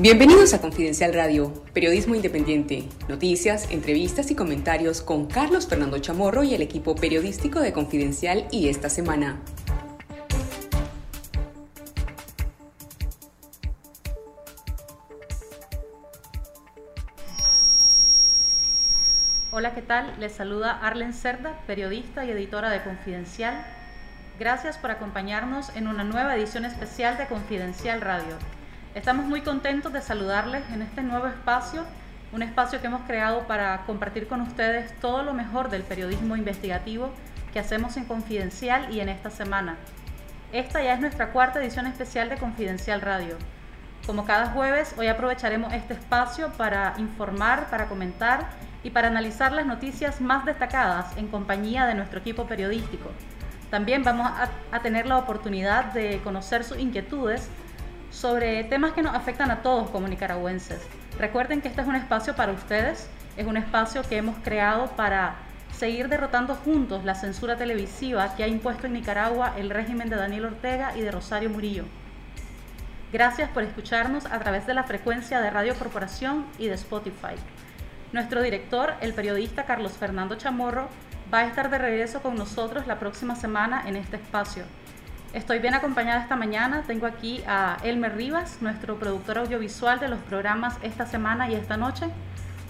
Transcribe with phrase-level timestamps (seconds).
[0.00, 6.54] Bienvenidos a Confidencial Radio, periodismo independiente, noticias, entrevistas y comentarios con Carlos Fernando Chamorro y
[6.54, 9.40] el equipo periodístico de Confidencial y esta semana.
[19.50, 20.14] Hola, ¿qué tal?
[20.20, 23.66] Les saluda Arlen Cerda, periodista y editora de Confidencial.
[24.38, 28.36] Gracias por acompañarnos en una nueva edición especial de Confidencial Radio.
[28.94, 31.84] Estamos muy contentos de saludarles en este nuevo espacio,
[32.32, 37.10] un espacio que hemos creado para compartir con ustedes todo lo mejor del periodismo investigativo
[37.52, 39.76] que hacemos en Confidencial y en esta semana.
[40.52, 43.36] Esta ya es nuestra cuarta edición especial de Confidencial Radio.
[44.06, 48.48] Como cada jueves, hoy aprovecharemos este espacio para informar, para comentar
[48.82, 53.10] y para analizar las noticias más destacadas en compañía de nuestro equipo periodístico.
[53.70, 54.30] También vamos
[54.72, 57.50] a, tener la oportunidad de conocer sus inquietudes
[58.18, 60.80] sobre temas que nos afectan a todos como nicaragüenses.
[61.20, 65.36] Recuerden que este es un espacio para ustedes, es un espacio que hemos creado para
[65.72, 70.46] seguir derrotando juntos la censura televisiva que ha impuesto en Nicaragua el régimen de Daniel
[70.46, 71.84] Ortega y de Rosario Murillo.
[73.12, 77.36] Gracias por escucharnos a través de la frecuencia de Radio Corporación y de Spotify.
[78.12, 80.88] Nuestro director, el periodista Carlos Fernando Chamorro,
[81.32, 84.64] va a estar de regreso con nosotros la próxima semana en este espacio.
[85.34, 86.84] Estoy bien acompañada esta mañana.
[86.86, 91.76] Tengo aquí a Elmer Rivas, nuestro productor audiovisual de los programas esta semana y esta
[91.76, 92.06] noche.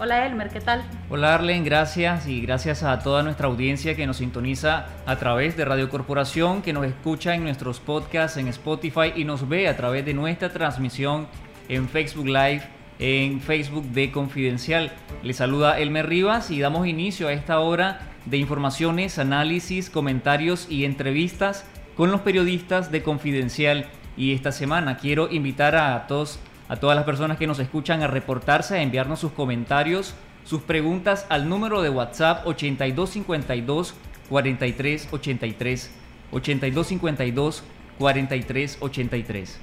[0.00, 0.82] Hola Elmer, ¿qué tal?
[1.08, 5.64] Hola Arlen, gracias y gracias a toda nuestra audiencia que nos sintoniza a través de
[5.64, 10.04] Radio Corporación, que nos escucha en nuestros podcasts en Spotify y nos ve a través
[10.04, 11.26] de nuestra transmisión
[11.68, 12.62] en Facebook Live
[12.98, 14.92] en Facebook de Confidencial.
[15.22, 20.84] Le saluda Elmer Rivas y damos inicio a esta hora de informaciones, análisis, comentarios y
[20.84, 21.64] entrevistas
[21.98, 23.86] con los periodistas de Confidencial.
[24.16, 28.06] Y esta semana quiero invitar a todos a todas las personas que nos escuchan a
[28.06, 33.94] reportarse, a enviarnos sus comentarios, sus preguntas al número de WhatsApp 8252
[34.28, 35.90] 4383
[36.30, 37.64] 8252
[37.98, 39.60] 4383.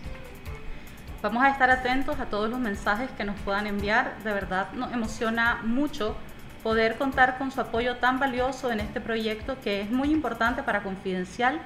[1.22, 4.18] Vamos a estar atentos a todos los mensajes que nos puedan enviar.
[4.24, 6.18] De verdad nos emociona mucho
[6.63, 10.81] poder contar con su apoyo tan valioso en este proyecto que es muy importante para
[10.84, 11.62] Confidencial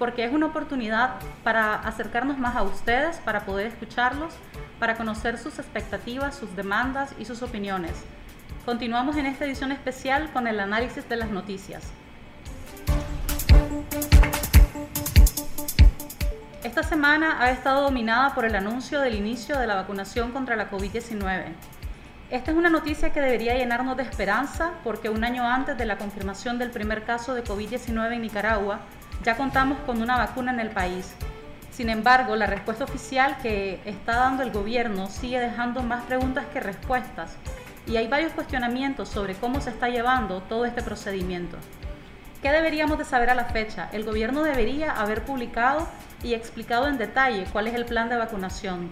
[0.00, 4.32] porque es una oportunidad para acercarnos más a ustedes, para poder escucharlos,
[4.78, 7.92] para conocer sus expectativas, sus demandas y sus opiniones.
[8.64, 11.92] Continuamos en esta edición especial con el análisis de las noticias.
[16.64, 20.70] Esta semana ha estado dominada por el anuncio del inicio de la vacunación contra la
[20.70, 21.44] COVID-19.
[22.30, 25.98] Esta es una noticia que debería llenarnos de esperanza porque un año antes de la
[25.98, 28.80] confirmación del primer caso de COVID-19 en Nicaragua,
[29.22, 31.14] ya contamos con una vacuna en el país.
[31.70, 36.60] Sin embargo, la respuesta oficial que está dando el gobierno sigue dejando más preguntas que
[36.60, 37.36] respuestas
[37.86, 41.56] y hay varios cuestionamientos sobre cómo se está llevando todo este procedimiento.
[42.42, 43.88] ¿Qué deberíamos de saber a la fecha?
[43.92, 45.86] El gobierno debería haber publicado
[46.22, 48.90] y explicado en detalle cuál es el plan de vacunación.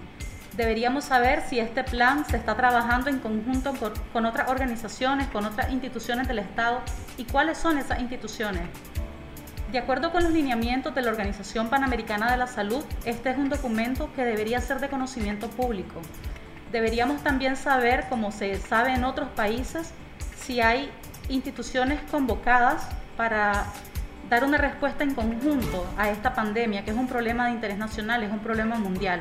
[0.57, 3.73] Deberíamos saber si este plan se está trabajando en conjunto
[4.13, 6.81] con, otras organizaciones, con otras instituciones del Estado
[7.17, 8.63] y cuáles son esas instituciones.
[9.73, 13.51] De acuerdo con los lineamientos de la Organización Panamericana de la Salud, este es un
[13.51, 16.01] documento que debería ser de conocimiento público.
[16.73, 19.93] Deberíamos también saber, como se sabe en otros países,
[20.41, 20.91] si hay
[21.29, 23.67] instituciones convocadas para
[24.31, 28.23] dar una respuesta en conjunto a esta pandemia, que es un problema de interés nacional,
[28.23, 29.21] es un problema mundial,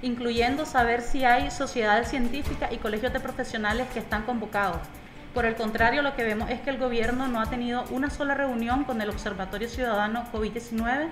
[0.00, 4.78] incluyendo saber si hay sociedades científicas y colegios de profesionales que están convocados.
[5.34, 8.34] Por el contrario, lo que vemos es que el gobierno no ha tenido una sola
[8.34, 11.08] reunión con el Observatorio Ciudadano COVID-19,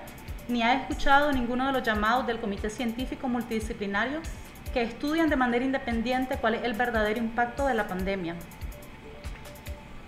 [0.48, 4.20] ni ha escuchado ninguno de los llamados del Comité Científico Multidisciplinario
[4.72, 8.36] que estudian de manera independiente cuál es el verdadero impacto de la pandemia.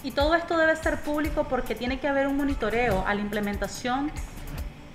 [0.04, 4.12] Y todo esto debe ser público porque tiene que haber un monitoreo a la implementación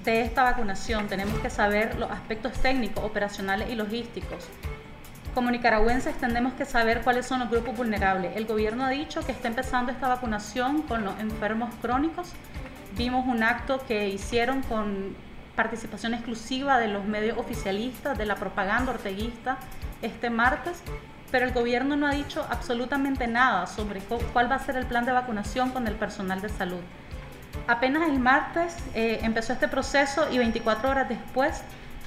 [0.06, 1.07] de esta vacunación.
[1.07, 4.47] Tenemos que saber los aspectos técnicos, operacionales y logísticos.
[5.34, 8.36] Como nicaragüenses tenemos que saber cuáles son los grupos vulnerables.
[8.36, 12.31] El gobierno ha dicho que está empezando esta vacunación con los enfermos crónicos.
[12.98, 15.15] Vimos un acto que hicieron con
[15.56, 19.57] participación exclusiva de los medios oficialistas, de la propaganda orteguista
[20.01, 20.81] este martes
[21.31, 25.06] pero el gobierno no ha dicho absolutamente nada sobre cuál va a ser el plan
[25.06, 26.80] de vacunación con el personal de salud.
[27.68, 31.62] Apenas el martes eh, empezó este proceso y 24 horas después,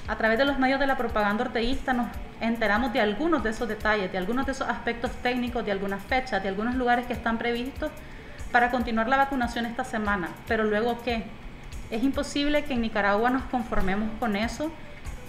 [0.07, 2.07] a través de los medios de la propaganda orteguista, nos
[2.41, 6.43] enteramos de algunos de esos detalles, de algunos de esos aspectos técnicos, de algunas fechas,
[6.43, 7.91] de algunos lugares que están previstos
[8.51, 10.29] para continuar la vacunación esta semana.
[10.47, 11.25] Pero luego, ¿qué?
[11.89, 14.71] Es imposible que en Nicaragua nos conformemos con eso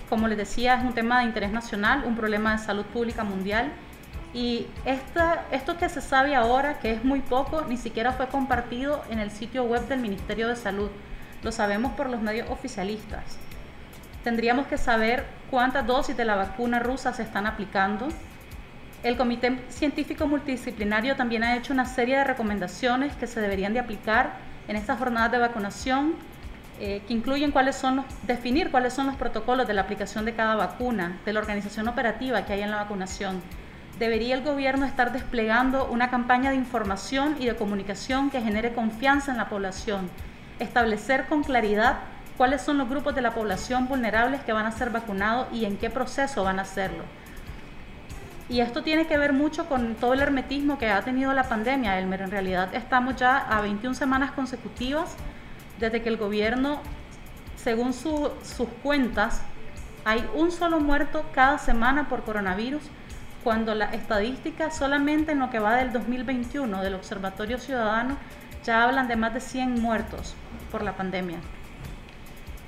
[0.09, 3.73] como les decía, es un tema de interés nacional, un problema de salud pública mundial.
[4.33, 9.19] Y esto que se sabe ahora, que es muy poco, ni siquiera fue compartido en
[9.19, 10.91] el sitio web del Ministerio de Salud.
[11.43, 13.39] Lo sabemos por los medios oficialistas.
[14.25, 18.09] Tendríamos que saber cuántas dosis de la vacuna rusa se están aplicando.
[19.03, 23.81] El Comité Científico Multidisciplinario también ha hecho una serie de recomendaciones que se deberían de
[23.81, 24.33] aplicar
[24.67, 26.15] en estas jornadas de vacunación
[26.81, 27.53] eh, que incluyen
[28.23, 32.47] definir cuáles son los protocolos de la aplicación de cada vacuna, de la organización operativa
[32.47, 33.43] que hay en la vacunación.
[33.99, 39.33] Debería el gobierno estar desplegando una campaña de información y de comunicación que genere confianza
[39.33, 40.09] en la población,
[40.59, 41.99] establecer con claridad
[42.37, 45.77] cuáles son los grupos de la población vulnerables que van a ser vacunados y en
[45.77, 47.05] qué proceso van a hacerlo.
[48.49, 51.99] Y esto tiene que ver mucho con todo el hermetismo que ha tenido la pandemia,
[51.99, 52.23] Elmer.
[52.23, 55.15] En realidad estamos ya a 21 semanas consecutivas
[55.79, 56.81] desde que el gobierno,
[57.57, 59.41] según sus cuentas,
[60.05, 62.83] hay un solo muerto cada semana por coronavirus,
[63.43, 68.17] cuando la estadística solamente en lo que va del 2021 del Observatorio Ciudadano
[68.65, 70.35] ya hablan de más de 100 muertos
[70.71, 71.39] por la pandemia.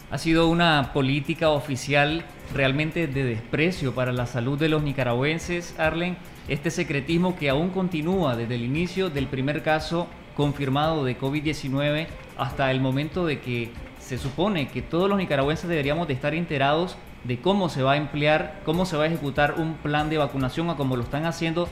[0.08, 2.24] Ha sido una política oficial
[2.54, 6.16] realmente de desprecio para la salud de los nicaragüenses, Arlen.
[6.46, 10.06] Este secretismo que aún continúa desde el inicio del primer caso
[10.36, 12.06] confirmado de COVID-19
[12.38, 16.96] hasta el momento de que se supone que todos los nicaragüenses deberíamos de estar enterados
[17.24, 20.70] de cómo se va a emplear, cómo se va a ejecutar un plan de vacunación
[20.70, 21.68] a como lo están haciendo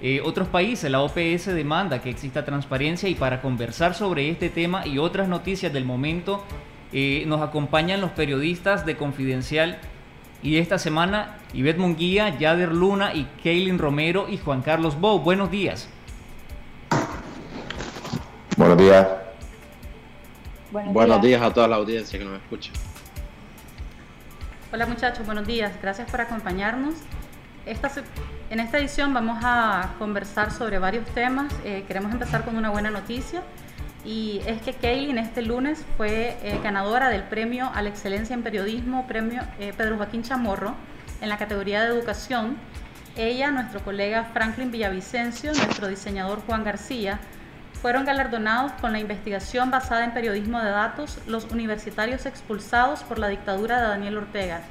[0.00, 0.88] eh, otros países.
[0.88, 5.72] La OPS demanda que exista transparencia y para conversar sobre este tema y otras noticias
[5.72, 6.44] del momento
[6.92, 9.78] eh, nos acompañan los periodistas de Confidencial
[10.42, 15.20] y esta semana Ivette Munguía, Yader Luna y Kaylin Romero y Juan Carlos Bou.
[15.20, 15.88] Buenos días.
[18.56, 19.08] Buenos días.
[20.70, 21.42] Buenos, días.
[21.42, 22.72] a toda la audiencia que nos escucha.
[24.72, 25.72] Hola muchachos, buenos días.
[25.80, 26.94] Gracias por acompañarnos.
[27.66, 27.90] Esta,
[28.50, 31.52] en esta edición vamos a conversar sobre varios temas.
[31.64, 33.42] Eh, queremos empezar con una buena noticia
[34.04, 38.42] y es que Kaylin este lunes fue eh, ganadora del premio a la excelencia en
[38.42, 40.74] periodismo, premio eh, Pedro Joaquín Chamorro,
[41.20, 42.56] en la categoría de educación.
[43.16, 47.20] Ella, nuestro colega Franklin Villavicencio, nuestro diseñador Juan García,
[47.80, 53.28] fueron galardonados con la investigación basada en periodismo de datos los universitarios expulsados por la
[53.28, 54.62] dictadura de Daniel Ortega.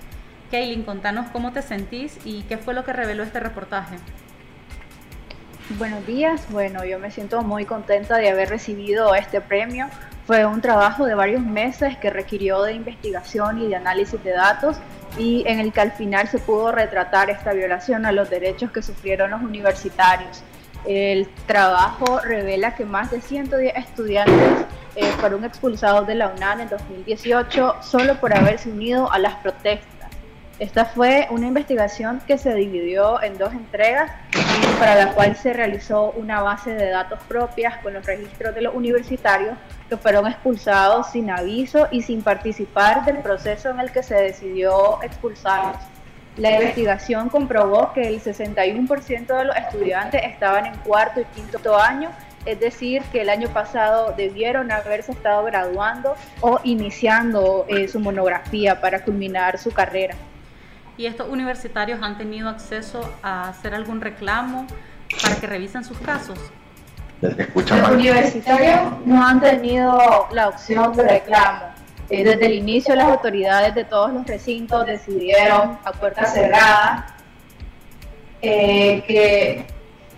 [0.49, 3.97] Kaylin, contanos cómo te sentís y qué fue lo que reveló este reportaje.
[5.69, 9.87] Buenos días, bueno, yo me siento muy contenta de haber recibido este premio.
[10.25, 14.77] Fue un trabajo de varios meses que requirió de investigación y de análisis de datos
[15.17, 18.81] y en el que al final se pudo retratar esta violación a los derechos que
[18.81, 20.43] sufrieron los universitarios.
[20.85, 24.65] El trabajo revela que más de 110 estudiantes
[24.95, 30.00] eh, fueron expulsados de la UNAM en 2018 solo por haberse unido a las protestas.
[30.61, 34.11] Esta fue una investigación que se dividió en dos entregas
[34.77, 38.75] para la cual se realizó una base de datos propias con los registros de los
[38.75, 39.57] universitarios
[39.89, 45.01] que fueron expulsados sin aviso y sin participar del proceso en el que se decidió
[45.01, 45.81] expulsarlos.
[46.37, 52.11] La investigación comprobó que el 61% de los estudiantes estaban en cuarto y quinto año,
[52.45, 58.79] es decir, que el año pasado debieron haberse estado graduando o iniciando eh, su monografía
[58.79, 60.13] para culminar su carrera.
[60.97, 64.67] ¿Y estos universitarios han tenido acceso a hacer algún reclamo
[65.21, 66.38] para que revisen sus casos?
[67.21, 71.71] Los universitarios no han tenido la opción de reclamo
[72.12, 77.15] eh, desde el inicio las autoridades de todos los recintos decidieron a puerta cerrada
[78.41, 79.65] eh, que,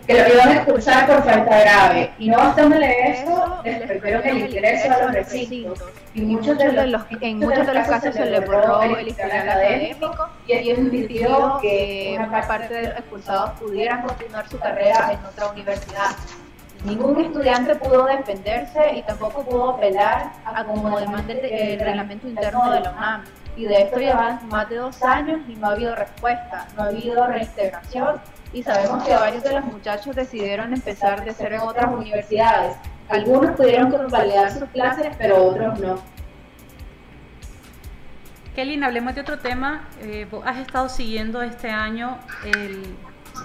[0.07, 2.11] que lo iban a expulsar por falta grave.
[2.19, 5.83] Y no bastándole eso, les perdieron el ingreso a los recintos.
[6.13, 10.29] Y muchos de los, en muchos de los casos se le borró el historial académico
[10.45, 15.47] y ellos impidió que una parte de los expulsados pudieran continuar su carrera en otra
[15.47, 16.11] universidad.
[16.85, 22.81] Ningún estudiante pudo defenderse y tampoco pudo apelar a como demanda el reglamento interno de
[22.81, 23.23] la UNAM.
[23.55, 26.85] Y de esto llevan más de dos años y no ha habido respuesta, no ha
[26.87, 28.19] habido reintegración
[28.51, 32.75] y sabemos que varios de los muchachos decidieron empezar de ser en otras universidades.
[33.09, 36.01] Algunos pudieron convalidar sus clases, pero otros no.
[38.55, 39.87] Kelly, hablemos de otro tema.
[40.01, 42.95] Eh, has estado siguiendo este año el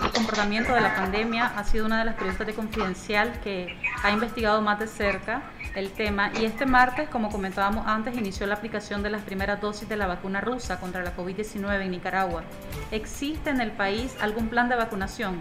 [0.03, 4.11] el comportamiento de la pandemia ha sido una de las periodistas de Confidencial que ha
[4.11, 5.43] investigado más de cerca
[5.79, 9.89] el tema y este martes, como comentábamos antes, inició la aplicación de las primeras dosis
[9.89, 12.43] de la vacuna rusa contra la COVID-19 en Nicaragua.
[12.91, 15.41] ¿Existe en el país algún plan de vacunación?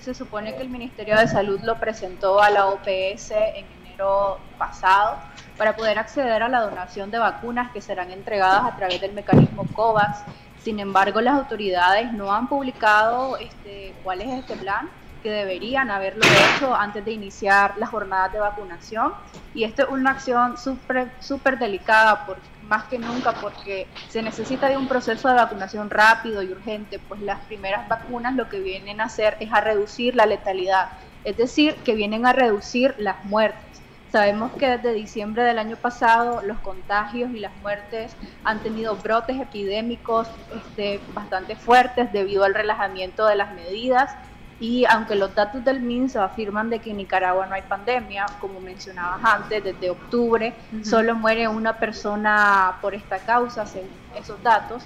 [0.00, 5.18] Se supone que el Ministerio de Salud lo presentó a la OPS en enero pasado
[5.56, 9.64] para poder acceder a la donación de vacunas que serán entregadas a través del mecanismo
[9.74, 10.24] COVAX.
[10.64, 14.90] Sin embargo, las autoridades no han publicado este, cuál es este plan
[15.22, 19.12] que deberían haberlo hecho antes de iniciar las jornadas de vacunación.
[19.54, 24.68] Y esto es una acción súper super delicada, por, más que nunca, porque se necesita
[24.68, 29.00] de un proceso de vacunación rápido y urgente, pues las primeras vacunas lo que vienen
[29.00, 30.90] a hacer es a reducir la letalidad,
[31.24, 33.70] es decir, que vienen a reducir las muertes.
[34.12, 39.40] Sabemos que desde diciembre del año pasado los contagios y las muertes han tenido brotes
[39.40, 44.12] epidémicos este, bastante fuertes debido al relajamiento de las medidas
[44.60, 48.60] y aunque los datos del MINSA afirman de que en Nicaragua no hay pandemia, como
[48.60, 50.52] mencionabas antes, desde octubre
[50.84, 54.82] solo muere una persona por esta causa, según esos datos,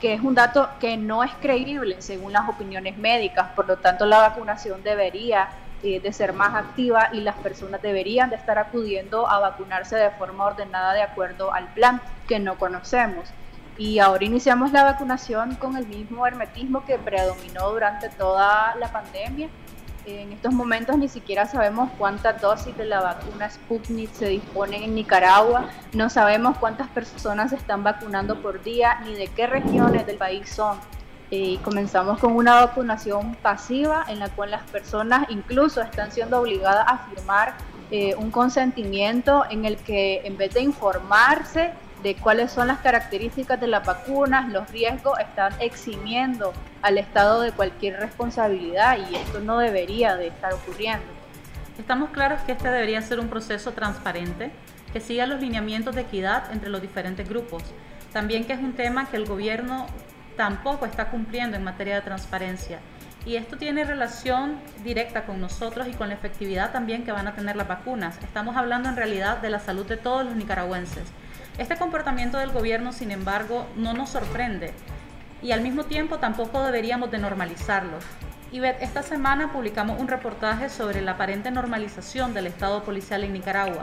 [0.00, 4.06] que es un dato que no es creíble según las opiniones médicas, por lo tanto
[4.06, 5.50] la vacunación debería
[5.82, 10.10] eh, de ser más activa y las personas deberían de estar acudiendo a vacunarse de
[10.12, 13.28] forma ordenada de acuerdo al plan que no conocemos
[13.80, 19.48] y ahora iniciamos la vacunación con el mismo hermetismo que predominó durante toda la pandemia.
[20.04, 24.94] En estos momentos ni siquiera sabemos cuántas dosis de la vacuna Sputnik se disponen en
[24.94, 30.18] Nicaragua, no sabemos cuántas personas se están vacunando por día ni de qué regiones del
[30.18, 30.78] país son.
[31.30, 36.84] Y comenzamos con una vacunación pasiva en la cual las personas incluso están siendo obligadas
[36.86, 37.54] a firmar
[37.90, 41.72] eh, un consentimiento en el que en vez de informarse
[42.02, 46.52] de cuáles son las características de las vacunas, los riesgos, están eximiendo
[46.82, 51.06] al Estado de cualquier responsabilidad y esto no debería de estar ocurriendo.
[51.78, 54.50] Estamos claros que este debería ser un proceso transparente,
[54.92, 57.62] que siga los lineamientos de equidad entre los diferentes grupos.
[58.12, 59.86] También que es un tema que el gobierno
[60.36, 62.80] tampoco está cumpliendo en materia de transparencia.
[63.26, 67.34] Y esto tiene relación directa con nosotros y con la efectividad también que van a
[67.34, 68.18] tener las vacunas.
[68.22, 71.04] Estamos hablando en realidad de la salud de todos los nicaragüenses.
[71.60, 74.72] Este comportamiento del gobierno, sin embargo, no nos sorprende
[75.42, 77.98] y al mismo tiempo tampoco deberíamos de normalizarlo.
[78.50, 83.82] Y esta semana publicamos un reportaje sobre la aparente normalización del Estado policial en Nicaragua.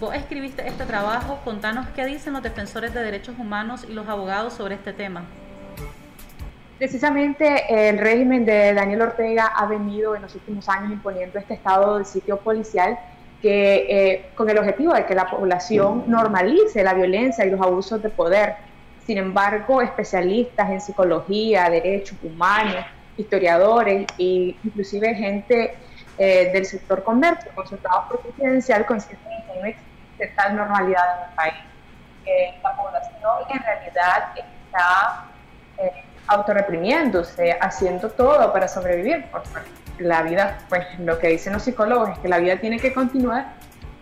[0.00, 4.54] Vos escribiste este trabajo, contanos qué dicen los defensores de derechos humanos y los abogados
[4.54, 5.24] sobre este tema.
[6.78, 11.96] Precisamente el régimen de Daniel Ortega ha venido en los últimos años imponiendo este estado
[11.96, 12.98] del sitio policial
[13.40, 18.02] que eh, con el objetivo de que la población normalice la violencia y los abusos
[18.02, 18.56] de poder.
[19.06, 22.84] Sin embargo, especialistas en psicología, derechos humanos,
[23.16, 25.76] historiadores e inclusive gente
[26.18, 31.34] eh, del sector comercio, consultados por Presidencial, consideran que no existe tal normalidad en el
[31.36, 31.54] país.
[32.24, 35.24] Que la población en realidad está
[35.78, 39.24] eh, autorreprimiéndose, haciendo todo para sobrevivir.
[39.30, 39.42] Por,
[39.98, 43.54] la vida, pues lo que dicen los psicólogos es que la vida tiene que continuar,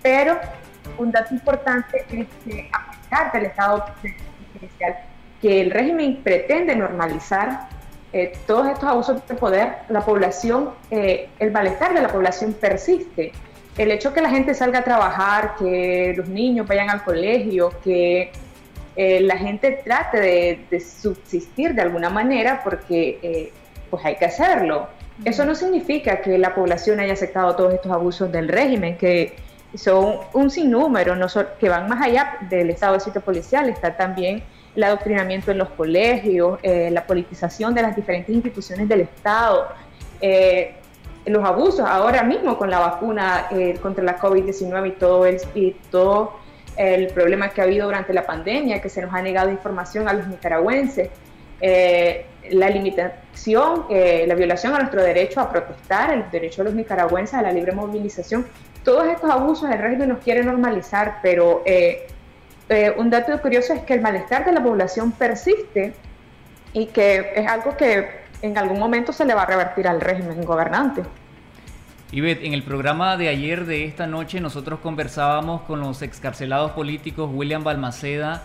[0.03, 0.39] pero
[0.99, 4.97] un dato importante es que a pesar del estado judicial,
[5.41, 7.69] que el régimen pretende normalizar
[8.13, 13.33] eh, todos estos abusos de poder, la población, eh, el malestar de la población persiste.
[13.77, 18.33] El hecho que la gente salga a trabajar, que los niños vayan al colegio, que
[18.97, 23.53] eh, la gente trate de, de, subsistir de alguna manera, porque
[23.91, 24.89] pues hay que hacerlo.
[25.25, 29.37] Eso no significa que la población haya aceptado todos estos abusos del régimen, que
[29.75, 31.27] son un sinnúmero, no
[31.59, 34.43] que van más allá del estado de sitio policial, está también
[34.75, 39.69] el adoctrinamiento en los colegios, eh, la politización de las diferentes instituciones del Estado,
[40.21, 40.75] eh,
[41.25, 45.73] los abusos ahora mismo con la vacuna eh, contra la COVID-19 y todo, el, y
[45.91, 46.35] todo
[46.77, 50.13] el problema que ha habido durante la pandemia, que se nos ha negado información a
[50.13, 51.09] los nicaragüenses
[52.51, 57.35] la limitación, eh, la violación a nuestro derecho a protestar, el derecho de los nicaragüenses
[57.35, 58.47] a la libre movilización.
[58.85, 62.07] Todos estos abusos el régimen nos quiere normalizar, pero eh,
[62.69, 65.95] eh, un dato curioso es que el malestar de la población persiste
[66.73, 70.45] y que es algo que en algún momento se le va a revertir al régimen
[70.45, 71.03] gobernante.
[72.13, 77.29] Ivette, en el programa de ayer de esta noche nosotros conversábamos con los excarcelados políticos
[77.33, 78.45] William Balmaceda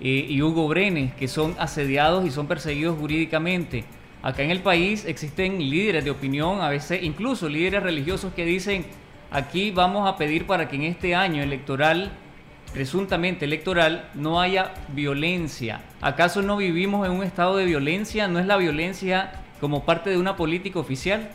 [0.00, 3.84] y Hugo Brenes, que son asediados y son perseguidos jurídicamente.
[4.22, 8.84] Acá en el país existen líderes de opinión, a veces incluso líderes religiosos que dicen,
[9.30, 12.10] aquí vamos a pedir para que en este año electoral,
[12.72, 15.82] presuntamente electoral, no haya violencia.
[16.00, 18.26] ¿Acaso no vivimos en un estado de violencia?
[18.26, 21.30] ¿No es la violencia como parte de una política oficial?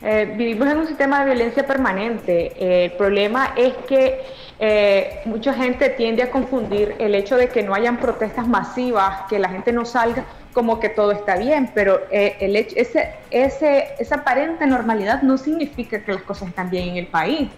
[0.00, 2.52] Eh, vivimos en un sistema de violencia permanente.
[2.56, 4.22] Eh, el problema es que
[4.60, 9.38] eh, mucha gente tiende a confundir el hecho de que no hayan protestas masivas, que
[9.38, 14.66] la gente no salga como que todo está bien, pero el ese, ese, esa aparente
[14.66, 17.48] normalidad no significa que las cosas están bien en el país.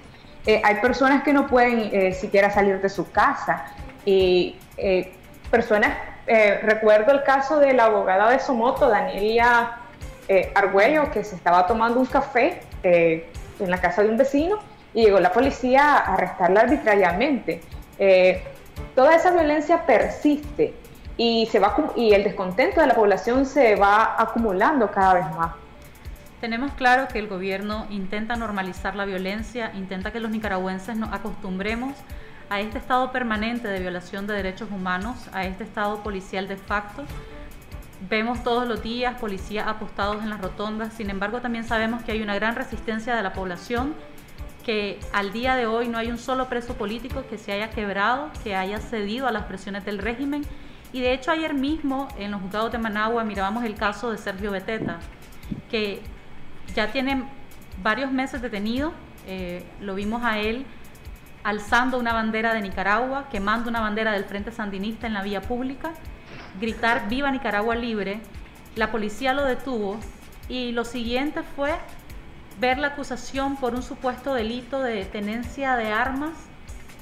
[0.47, 3.67] eh, hay personas que no pueden eh, siquiera salir de su casa
[4.05, 5.13] y eh,
[5.51, 5.93] personas,
[6.63, 9.80] recuerdo el caso de la abogada de Somoto, Danielia
[10.55, 14.59] Argüello, que se estaba tomando un café en la casa de un vecino
[14.95, 17.61] y llegó la policía a arrestarla arbitrariamente.
[18.95, 20.75] toda esa violencia persiste
[21.17, 25.53] y, se va, y el descontento de la población se va acumulando cada vez más.
[26.41, 31.93] Tenemos claro que el gobierno intenta normalizar la violencia, intenta que los nicaragüenses nos acostumbremos
[32.49, 37.05] a este estado permanente de violación de derechos humanos, a este estado policial de facto.
[38.09, 42.23] Vemos todos los días policías apostados en las rotondas, sin embargo también sabemos que hay
[42.23, 43.95] una gran resistencia de la población,
[44.65, 48.31] que al día de hoy no hay un solo preso político que se haya quebrado,
[48.43, 50.43] que haya cedido a las presiones del régimen.
[50.93, 54.51] Y de hecho ayer mismo en los juzgados de Managua mirábamos el caso de Sergio
[54.51, 54.99] Beteta,
[55.71, 56.03] que
[56.75, 57.25] ya tiene
[57.83, 58.93] varios meses detenido.
[59.27, 60.65] Eh, lo vimos a él
[61.43, 65.93] alzando una bandera de Nicaragua, quemando una bandera del Frente Sandinista en la vía pública,
[66.61, 68.21] gritar Viva Nicaragua Libre.
[68.77, 69.99] La policía lo detuvo
[70.49, 71.73] y lo siguiente fue
[72.61, 76.33] ver la acusación por un supuesto delito de tenencia de armas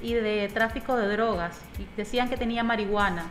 [0.00, 1.58] y de tráfico de drogas.
[1.96, 3.26] decían que tenía marihuana.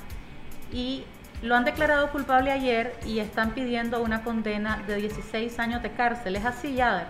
[0.72, 1.06] Y
[1.42, 6.36] lo han declarado culpable ayer y están pidiendo una condena de 16 años de cárcel.
[6.36, 7.08] ¿Es así, Yader?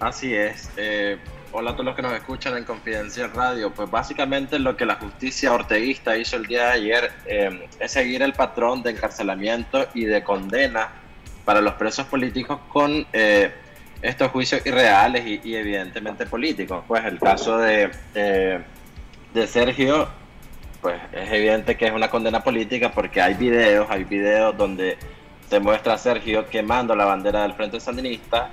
[0.00, 0.70] Así es.
[0.76, 1.18] Eh,
[1.52, 3.72] hola a todos los que nos escuchan en Confidencial Radio.
[3.72, 8.22] Pues básicamente lo que la justicia orteguista hizo el día de ayer eh, es seguir
[8.22, 10.88] el patrón de encarcelamiento y de condena
[11.44, 13.52] para los presos políticos con eh,
[14.02, 16.84] estos juicios irreales y, evidentemente políticos.
[16.86, 20.08] Pues el caso de, de Sergio
[20.80, 24.96] pues es evidente que es una condena política porque hay videos, hay videos donde
[25.50, 28.50] se muestra a Sergio quemando la bandera del Frente Sandinista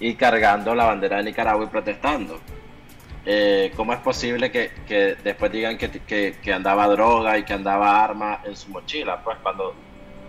[0.00, 2.40] y cargando la bandera de Nicaragua y protestando.
[3.24, 5.90] Eh, ¿Cómo es posible que, después digan que,
[6.42, 9.22] que, andaba droga y que andaba arma en su mochila?
[9.22, 9.74] Pues cuando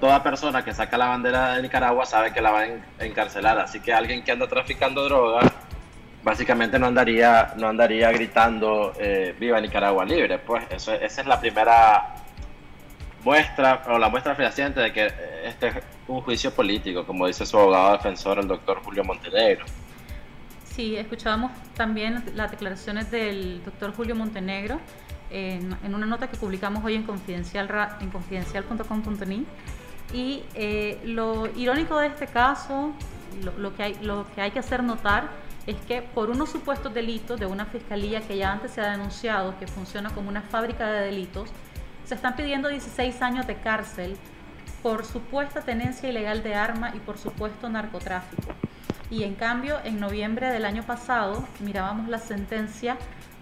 [0.01, 3.79] toda persona que saca la bandera de Nicaragua sabe que la va a encarcelar, así
[3.79, 5.39] que alguien que anda traficando droga
[6.23, 10.38] básicamente no andaría, no andaría gritando eh, viva Nicaragua libre.
[10.39, 12.15] Pues eso, esa es la primera
[13.23, 15.12] muestra o la muestra fehaciente de que
[15.43, 15.75] este es
[16.08, 19.65] un juicio político, como dice su abogado defensor, el doctor Julio Montenegro.
[20.63, 24.79] Sí, escuchábamos también las declaraciones del doctor Julio Montenegro
[25.29, 27.69] en, una nota que publicamos hoy en confidencial
[30.13, 32.93] y eh, lo irónico de este caso,
[33.58, 35.29] lo, que hay, lo que hay que hacer notar
[35.67, 39.58] es que por unos supuestos delitos de una fiscalía que ya antes se ha denunciado,
[39.60, 41.49] que funciona como una fábrica de delitos,
[42.10, 44.17] se están pidiendo 16 años de cárcel
[44.82, 48.52] por supuesta tenencia ilegal de arma y por supuesto narcotráfico.
[49.12, 52.98] Y en cambio, en noviembre del año pasado mirábamos la sentencia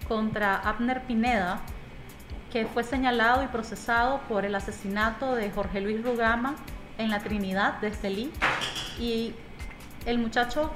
[0.06, 1.60] contra Abner Pineda,
[2.52, 6.54] que fue señalado y procesado por el asesinato de Jorge Luis Rugama
[6.98, 8.30] en la Trinidad de Estelí.
[8.98, 9.32] Y
[10.04, 10.74] el muchacho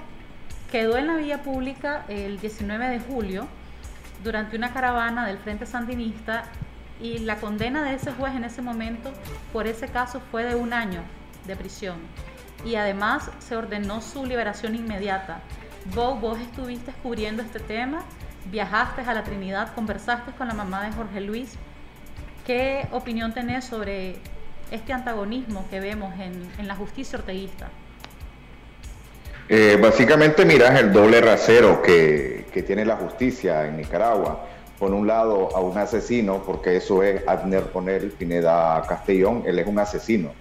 [0.70, 3.48] quedó en la vía pública el 19 de julio
[4.24, 6.44] durante una caravana del Frente Sandinista
[7.02, 9.12] y la condena de ese juez en ese momento
[9.52, 11.02] por ese caso fue de un año
[11.46, 11.96] de prisión
[12.64, 15.40] y además se ordenó su liberación inmediata.
[15.94, 18.04] Vos, vos estuviste cubriendo este tema,
[18.50, 21.54] viajaste a la Trinidad, conversaste con la mamá de Jorge Luis.
[22.46, 24.16] ¿Qué opinión tenés sobre
[24.70, 27.68] este antagonismo que vemos en, la justicia orteguista?
[29.48, 34.46] Eh, básicamente miras el doble rasero que, tiene la justicia en Nicaragua.
[34.82, 39.66] Por un lado, a un asesino, porque eso es Adner Ponel Pineda Castellón, él es
[39.68, 40.32] un asesino.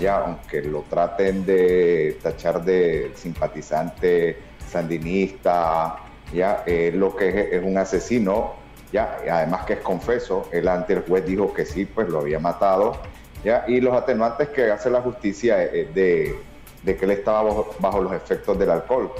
[0.00, 5.98] Ya, aunque lo traten de tachar de simpatizante sandinista,
[6.32, 8.54] ya, lo que es, un asesino,
[8.94, 12.38] ya, además que es confeso, él ante el juez dijo que sí, pues lo había
[12.38, 12.96] matado,
[13.44, 16.34] ya, y los atenuantes que hace la justicia es de
[16.82, 17.42] de que él estaba
[17.78, 19.12] bajo, los efectos del alcohol.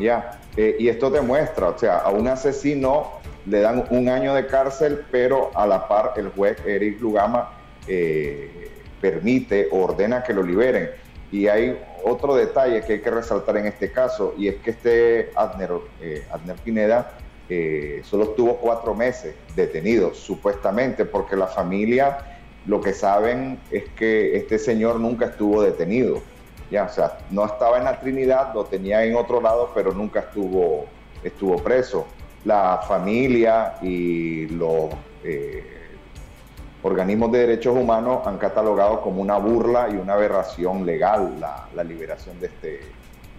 [0.00, 0.40] ¿ya?
[0.56, 5.04] Eh, y esto demuestra, o sea, a un asesino le dan un año de cárcel,
[5.10, 7.50] pero a la par el juez Eric Lugama
[7.86, 10.90] eh, permite ordena que lo liberen.
[11.30, 15.30] Y hay otro detalle que hay que resaltar en este caso, y es que este
[15.34, 16.24] Adner, eh,
[16.62, 17.18] Pineda
[18.02, 22.18] solo estuvo cuatro meses detenido, supuestamente, porque la familia
[22.66, 26.22] lo que saben es que este señor nunca estuvo detenido
[26.82, 30.86] o sea, no estaba en la Trinidad, lo tenía en otro lado, pero nunca estuvo,
[31.22, 32.06] estuvo preso.
[32.44, 34.90] La familia y los
[35.22, 35.64] eh,
[36.82, 42.38] organismos de derechos humanos han catalogado como una burla y una aberración legal la, liberación
[42.40, 42.80] de este,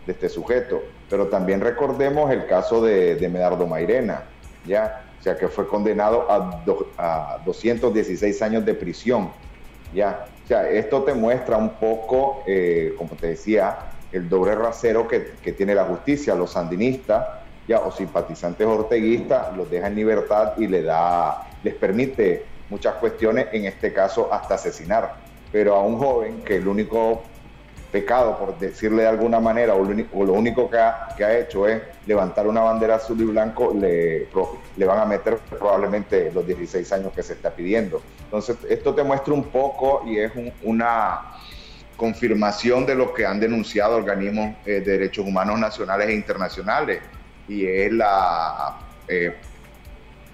[0.05, 0.81] de este sujeto.
[1.09, 4.23] Pero también recordemos el caso de, de Medardo Mairena,
[4.65, 5.03] ¿ya?
[5.19, 6.63] O sea, que fue condenado a,
[6.97, 9.29] a 216 años de prisión,
[9.93, 10.25] ¿ya?
[10.49, 13.77] Esto te muestra un poco, eh, como te decía,
[14.11, 15.19] el doble rasero que,
[15.53, 16.35] tiene la justicia.
[16.35, 17.25] Los sandinistas
[17.67, 23.47] ya, o simpatizantes orteguistas los deja en libertad y le da, les permite muchas cuestiones,
[23.51, 25.15] en este caso hasta asesinar.
[25.51, 27.23] Pero a un joven que el único
[27.91, 31.81] pecado, por decirle de alguna manera, o lo, único que ha, que ha, hecho es
[32.05, 34.27] levantar una bandera azul y blanco, le,
[34.75, 38.01] le van a meter probablemente los 16 años que se está pidiendo.
[38.25, 40.31] Entonces, esto te muestra un poco y es
[40.63, 41.21] una
[41.95, 46.99] confirmación de lo que han denunciado organismos eh, de derechos humanos nacionales e internacionales,
[47.47, 49.35] y es la eh,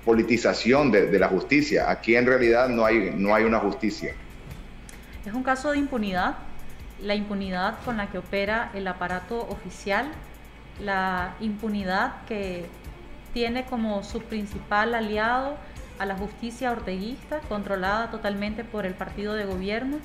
[0.05, 1.89] politización de, de, la justicia.
[1.89, 4.13] Aquí en realidad no hay, no hay una justicia.
[5.25, 6.35] Es un caso de impunidad
[7.01, 10.07] la impunidad con la que opera el aparato oficial,
[10.79, 12.65] la impunidad que
[13.33, 15.57] tiene como su principal aliado
[15.99, 19.97] a la justicia orteguista, controlada totalmente por el partido de gobierno.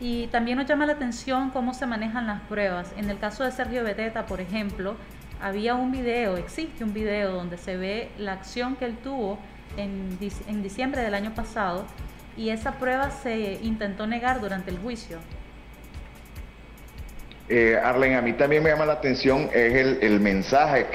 [0.00, 2.92] Y también nos llama la atención cómo se manejan las pruebas.
[2.96, 4.96] En el caso de Sergio Beteta, por ejemplo,
[5.40, 9.38] había un video, existe un video donde se ve la acción que él tuvo
[9.76, 10.18] en,
[10.48, 11.84] en diciembre del año pasado
[12.36, 15.18] y esa prueba se intentó negar durante el juicio.
[17.48, 20.86] Eh, Arlen, a mí también me llama la atención es el, mensaje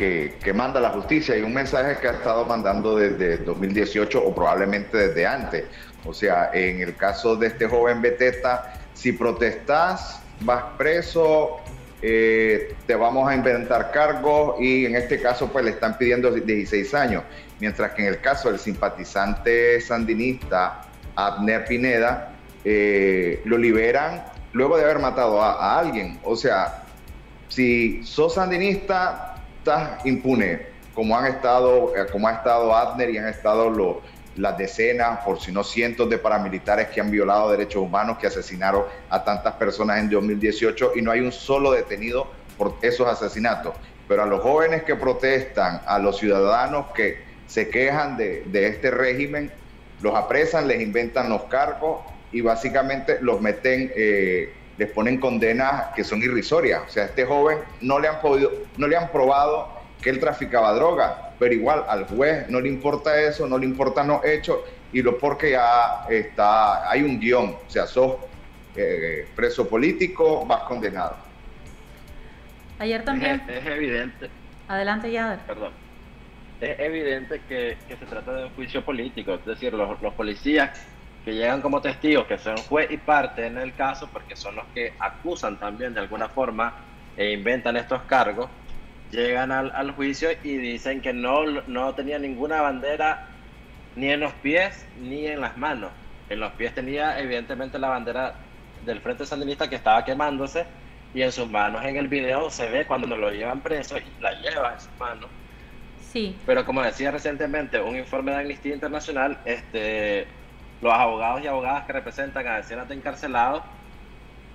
[0.44, 4.98] que, manda la justicia y un mensaje que ha estado mandando desde 2018 o probablemente
[4.98, 5.64] desde antes.
[6.04, 11.61] O sea, en el caso de este joven Beteta, si protestas, vas preso,
[12.02, 16.94] eh, te vamos a inventar cargos y en este caso pues le están pidiendo 16
[16.96, 17.24] años.
[17.60, 20.82] Mientras que en el caso del simpatizante sandinista
[21.16, 22.34] Abner Pineda,
[22.64, 26.20] eh, lo liberan luego de haber matado a, alguien.
[26.24, 26.84] O sea,
[27.48, 33.28] si sos sandinista, estás impune, como han estado, eh, como ha estado Adner y han
[33.28, 33.70] estado
[34.36, 38.84] las decenas, por si no cientos de paramilitares que han violado derechos humanos, que asesinaron
[39.10, 43.76] a tantas personas en 2018 y no hay un solo detenido por esos asesinatos.
[44.08, 49.52] Pero a los jóvenes que protestan, a los ciudadanos que se quejan de, este régimen,
[50.02, 56.04] los apresan, les inventan los cargos y básicamente los meten, eh, les ponen condenas que
[56.04, 56.84] son irrisorias.
[56.88, 59.68] O sea, a este joven no le han podido, no le han probado
[60.02, 64.10] que él traficaba droga, pero igual al juez no le importa eso, no le importan
[64.10, 64.60] los hechos,
[64.94, 68.18] y lo porque ya está, hay un guion, o sea, sos
[68.76, 71.16] eh, preso político, vas condenado.
[72.78, 73.42] Ayer también.
[73.48, 74.30] Es, evidente.
[74.68, 75.40] Adelante, ya.
[75.48, 75.74] Perdón.
[76.60, 80.80] Es evidente que, se trata de un juicio político, es decir, los, los policías
[81.26, 84.66] que llegan como testigos, que son juez y parte en el caso, porque son los
[84.76, 86.76] que acusan también de alguna forma
[87.18, 88.48] e inventan estos cargos,
[89.12, 93.28] llegan al, juicio y dicen que no, no tenía ninguna bandera
[93.96, 95.92] ni en los pies ni en las manos.
[96.30, 98.36] En los pies tenía evidentemente la bandera
[98.86, 100.66] del Frente Sandinista que estaba quemándose
[101.14, 104.32] y en sus manos en el video se ve cuando lo llevan preso y la
[104.40, 105.30] lleva en sus manos.
[106.12, 106.36] Sí.
[106.46, 110.26] Pero como decía recientemente un informe de Amnistía Internacional, este
[110.82, 113.62] los abogados y abogadas que representan a decenas de encarcelados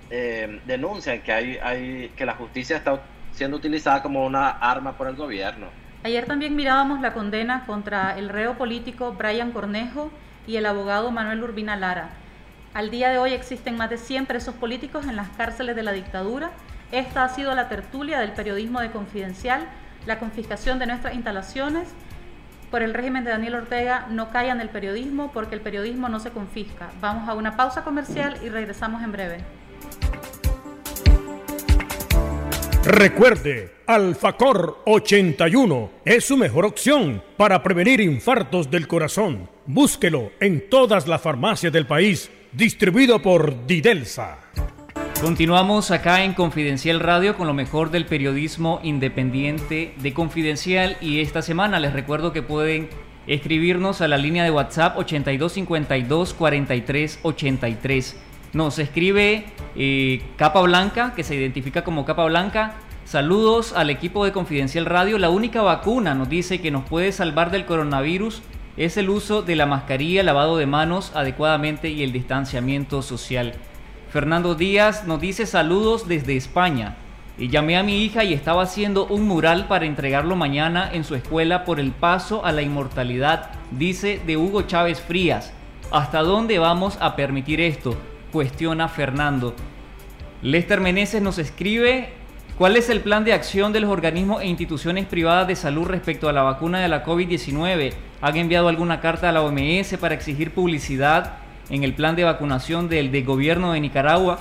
[0.09, 2.99] eh, denuncian que, hay, hay, que la justicia está
[3.37, 5.67] siendo utilizada como una arma por el gobierno.
[6.03, 10.09] Ayer también mirábamos la condena contra el reo político Brian Cornejo
[10.47, 12.09] y el abogado Manuel Urbina Lara.
[12.73, 15.91] Al día de hoy existen más de 100 presos políticos en las cárceles de la
[15.91, 16.49] dictadura.
[16.91, 19.67] Esta ha sido la tertulia del periodismo de Confidencial,
[20.07, 21.89] la confiscación de nuestras instalaciones
[22.71, 26.31] por el régimen de Daniel Ortega no callan el periodismo porque el periodismo no se
[26.31, 26.89] confisca.
[26.99, 29.37] Vamos a una pausa comercial y regresamos en breve.
[32.87, 39.49] Recuerde, Alfacor 81 es su mejor opción para prevenir infartos del corazón.
[39.65, 44.37] Búsquelo en todas las farmacias del país, distribuido por Didelsa.
[45.19, 51.41] Continuamos acá en Confidencial Radio con lo mejor del periodismo independiente de Confidencial y esta
[51.41, 52.87] semana les recuerdo que pueden
[53.27, 58.15] escribirnos a la línea de WhatsApp 8252 4383.
[58.53, 62.75] Nos escribe eh, Capa Blanca, que se identifica como Capa Blanca.
[63.05, 65.17] Saludos al equipo de Confidencial Radio.
[65.17, 68.41] La única vacuna nos dice que nos puede salvar del coronavirus
[68.77, 73.53] es el uso de la mascarilla, lavado de manos adecuadamente y el distanciamiento social.
[74.11, 76.95] Fernando Díaz nos dice saludos desde España.
[77.39, 81.13] Y llamé a mi hija y estaba haciendo un mural para entregarlo mañana en su
[81.13, 85.53] escuela por el paso a la inmortalidad, dice de Hugo Chávez Frías.
[85.91, 87.95] ¿Hasta dónde vamos a permitir esto?
[88.31, 89.55] Cuestiona Fernando.
[90.41, 92.09] Lester Meneses nos escribe,
[92.57, 96.27] ¿Cuál es el plan de acción de los organismos e instituciones privadas de salud respecto
[96.27, 97.93] a la vacuna de la COVID-19?
[98.19, 101.35] ¿Han enviado alguna carta a la OMS para exigir publicidad
[101.69, 104.39] en el plan de vacunación del, del gobierno de Nicaragua?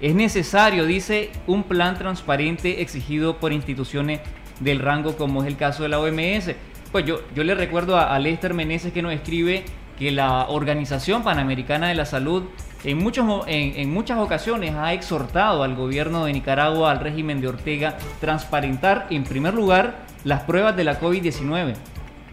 [0.00, 4.20] Es necesario, dice, un plan transparente exigido por instituciones
[4.60, 6.54] del rango como es el caso de la OMS.
[6.92, 9.64] Pues yo, yo le recuerdo a, Lester Meneses que nos escribe
[9.98, 12.44] que la Organización Panamericana de la Salud
[12.84, 17.96] en, muchos, en, muchas ocasiones ha exhortado al gobierno de Nicaragua, al régimen de Ortega,
[18.20, 21.74] transparentar en primer lugar las pruebas de la COVID-19,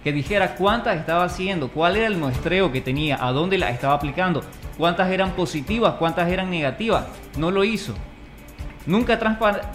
[0.04, 3.94] que dijera cuántas estaba haciendo, cuál era el muestreo que tenía, a dónde la estaba
[3.94, 4.44] aplicando,
[4.78, 7.06] cuántas eran positivas, cuántas eran negativas.
[7.38, 7.94] No lo hizo.
[8.86, 9.18] Nunca,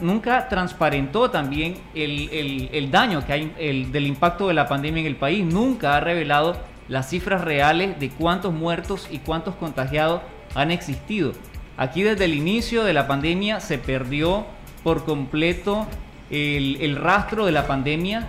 [0.01, 5.17] nunca transparentó también el, daño que hay el, del impacto de la pandemia en el
[5.17, 5.45] país.
[5.45, 6.57] Nunca ha revelado
[6.89, 10.21] las cifras reales de cuántos muertos y cuántos contagiados
[10.55, 11.33] han existido.
[11.77, 14.47] Aquí desde el inicio de la pandemia se perdió
[14.83, 15.87] por completo
[16.31, 18.27] el, rastro de la pandemia.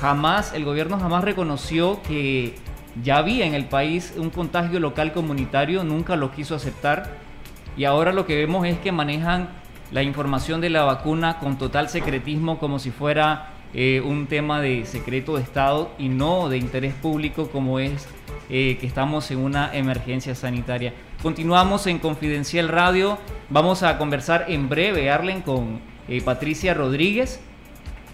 [0.00, 2.54] Jamás, el gobierno jamás reconoció que
[3.02, 7.16] ya había en el país un contagio local comunitario, nunca lo quiso aceptar.
[7.76, 9.48] Y ahora lo que vemos es que manejan
[9.92, 14.84] la información de la vacuna con total secretismo como si fuera eh, un tema de
[14.86, 18.08] secreto de Estado y no de interés público como es
[18.50, 20.92] eh, que estamos en una emergencia sanitaria.
[21.22, 23.18] Continuamos en Confidencial Radio.
[23.48, 27.40] Vamos a conversar en breve, Arlen, con eh, Patricia Rodríguez.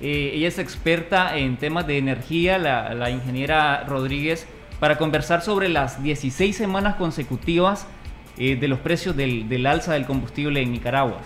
[0.00, 4.46] ella es experta en temas de energía, la, ingeniera Rodríguez,
[4.78, 7.86] para conversar sobre las 16 semanas consecutivas
[8.36, 11.20] de los precios del, del alza del combustible en Nicaragua.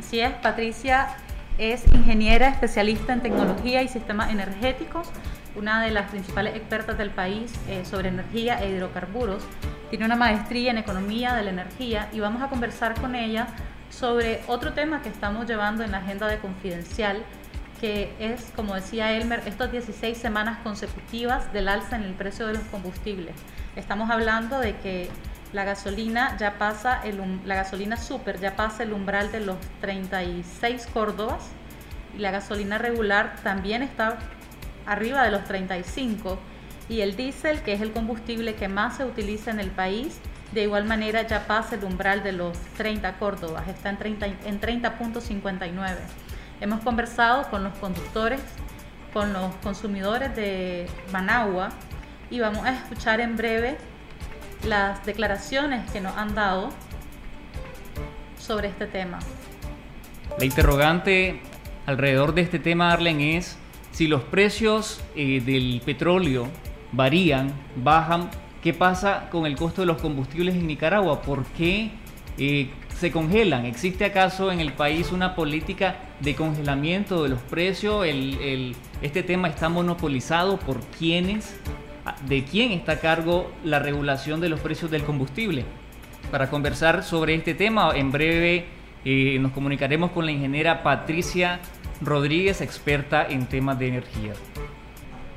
[0.00, 1.16] Así es, Patricia
[1.58, 5.08] es ingeniera especialista en tecnología y sistemas energéticos,
[5.56, 9.42] una de las principales expertas del país eh, sobre energía e hidrocarburos.
[9.90, 13.48] Tiene una maestría en economía de la energía y vamos a conversar con ella
[13.90, 17.24] sobre otro tema que estamos llevando en la agenda de Confidencial,
[17.80, 22.54] que es, como decía Elmer, estas 16 semanas consecutivas del alza en el precio de
[22.54, 23.34] los combustibles.
[23.76, 25.08] Estamos hablando de que
[25.52, 30.88] la gasolina ya pasa el, la gasolina super ya pasa el umbral de los 36
[30.92, 31.48] córdobas
[32.14, 34.18] y la gasolina regular también está
[34.88, 36.38] arriba de los 35
[36.88, 40.18] y el diésel que es el combustible que más se utiliza en el país
[40.52, 44.60] de igual manera ya pasa el umbral de los 30 córdobas está en 30 en
[44.60, 45.96] 30.59
[46.60, 48.40] hemos conversado con los conductores
[49.12, 51.70] con los consumidores de Managua
[52.30, 53.76] y vamos a escuchar en breve
[54.66, 56.70] las declaraciones que nos han dado
[58.38, 59.18] sobre este tema.
[60.38, 61.40] La interrogante
[61.86, 63.56] alrededor de este tema, Arlen, es
[63.98, 66.46] si los precios eh, del petróleo
[66.92, 68.30] varían, bajan,
[68.62, 71.20] ¿qué pasa con el costo de los combustibles en Nicaragua?
[71.20, 71.90] ¿Por qué
[72.38, 73.64] eh, se congelan?
[73.66, 78.06] ¿Existe acaso en el país una política de congelamiento de los precios?
[79.02, 81.58] ¿Este tema está monopolizado por quiénes?
[82.26, 85.64] de quién está a cargo la regulación de los precios del combustible.
[86.30, 88.64] Para conversar sobre este tema, en breve
[89.04, 91.60] eh, nos comunicaremos con la ingeniera Patricia
[92.00, 94.32] Rodríguez, experta en temas de energía.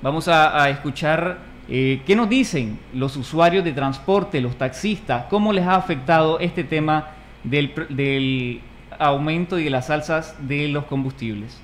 [0.02, 5.66] Vamos a, escuchar eh, qué nos dicen los usuarios de transporte, los taxistas, cómo les
[5.66, 7.12] ha afectado este tema
[7.44, 8.62] del,
[8.98, 11.58] aumento y de las alzas de los combustibles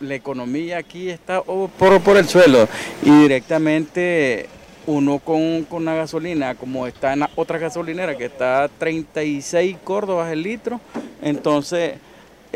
[0.00, 2.68] la economía aquí está por, por el suelo
[3.02, 4.48] y directamente
[4.86, 9.76] uno con, con la gasolina, como está en la otra gasolinera que está a 36
[9.82, 10.80] córdobas el litro,
[11.22, 11.94] entonces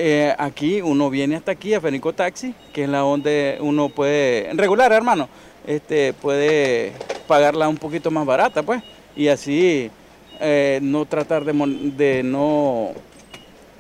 [0.01, 4.49] eh, aquí uno viene hasta aquí a Fenico Taxi, que es la donde uno puede,
[4.55, 5.29] regular hermano,
[5.67, 6.93] este, puede
[7.27, 8.81] pagarla un poquito más barata pues,
[9.17, 9.91] y así
[10.39, 11.53] eh, no tratar de,
[11.97, 12.93] de no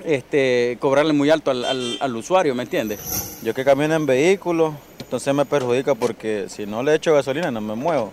[0.05, 3.39] este, cobrarle muy alto al, usuario, ¿me entiendes?
[3.45, 7.61] Yo que camino en vehículo, entonces me perjudica porque si no le echo gasolina no
[7.61, 8.11] me muevo.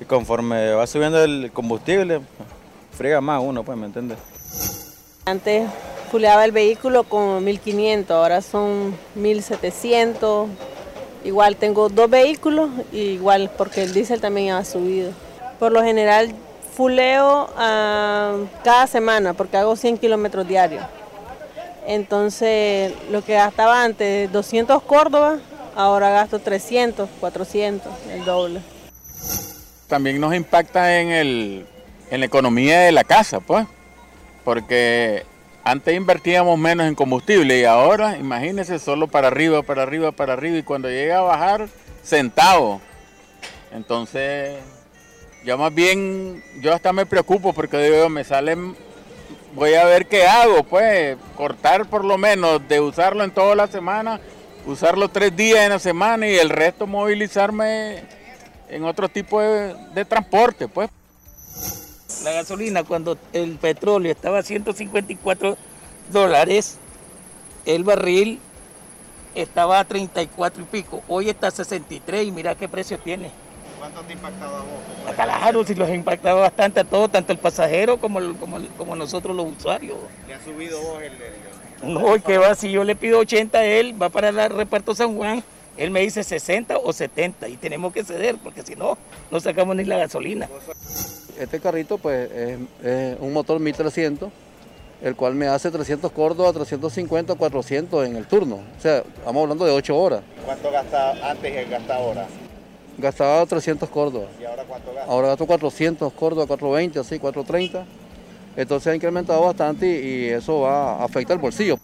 [0.00, 2.22] Y conforme va subiendo el combustible,
[2.96, 4.16] friega más uno, pues, ¿me entiendes?
[5.26, 5.68] Antes
[6.12, 10.46] fuleaba el vehículo con 1500, ahora son 1700.
[11.24, 15.10] Igual tengo dos vehículos, igual porque el diésel también ha subido.
[15.58, 16.34] Por lo general
[16.76, 20.84] fuleo ah, cada semana porque hago 100 kilómetros diarios.
[21.86, 25.38] Entonces, lo que gastaba antes 200 Córdoba,
[25.74, 28.60] ahora gasto 300, 400, el doble.
[29.88, 31.66] También nos impacta en, el,
[32.10, 33.66] en la economía de la casa, pues,
[34.44, 35.24] porque
[35.64, 40.58] antes invertíamos menos en combustible y ahora, imagínense, solo para arriba, para arriba, para arriba,
[40.58, 41.68] y cuando llega a bajar,
[42.02, 42.80] centavos.
[43.72, 44.58] Entonces,
[45.44, 48.76] yo más bien, yo hasta me preocupo porque me salen
[49.54, 53.66] voy a ver qué hago, pues cortar por lo menos de usarlo en toda la
[53.66, 54.20] semana,
[54.66, 58.02] usarlo tres días en la semana y el resto movilizarme
[58.68, 60.88] en otro tipo de, de transporte, pues.
[62.24, 65.56] La gasolina cuando el petróleo estaba a 154
[66.10, 66.78] dólares,
[67.66, 68.38] el barril
[69.34, 73.30] estaba a 34 y pico, hoy está a 63 y mira qué precio tiene.
[73.78, 74.68] ¿Cuánto te ha impactado a vos?
[75.08, 78.58] A Claro, si los ha impactado bastante a todos, tanto el pasajero como, el- como,
[78.58, 79.96] el- como nosotros los usuarios.
[80.28, 82.54] ¿Le ha subido vos el, el- No, ¿y qué va?
[82.54, 85.42] Si yo le pido 80 a él, va para el reparto San Juan,
[85.76, 88.98] él me dice 60 o 70 y tenemos que ceder porque si no,
[89.30, 90.48] no sacamos ni la gasolina.
[91.38, 94.30] Este carrito pues es, es un motor 1300,
[95.02, 98.56] el cual me hace 300 Córdoba, 350, 400 en el turno.
[98.78, 100.20] O sea, estamos hablando de 8 horas.
[100.44, 102.26] ¿Cuánto gasta antes y gasta ahora?
[102.98, 104.26] Gastaba 300 Córdoba.
[104.40, 105.10] ¿Y ahora cuánto gasta?
[105.10, 107.84] Ahora gasto 400 Córdoba, 420, así, 430.
[108.54, 111.78] Entonces ha incrementado bastante y, y eso va a afectar el bolsillo.